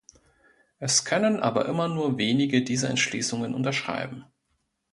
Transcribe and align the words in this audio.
Es 0.79 1.05
können 1.05 1.39
aber 1.39 1.67
immer 1.67 1.87
nur 1.87 2.17
wenige 2.17 2.63
diese 2.63 2.87
Entschließungen 2.89 3.53
unterschreiben. 3.53 4.25